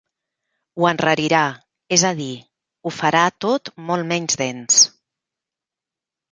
Ho 0.79 0.87
enrarirà, 0.91 1.41
és 1.99 2.07
a 2.09 2.11
dir, 2.23 2.31
ho 2.83 2.95
farà 3.01 3.23
tot 3.47 3.73
molt 3.93 4.11
menys 4.15 4.43
dens. 4.45 4.83